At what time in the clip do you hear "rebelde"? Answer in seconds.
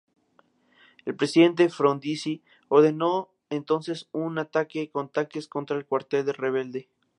6.33-6.89